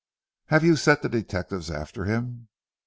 "Have 0.47 0.63
you 0.63 0.77
set 0.77 1.03
the 1.03 1.09
detectives 1.09 1.69
after 1.69 2.05
him?" 2.05 2.47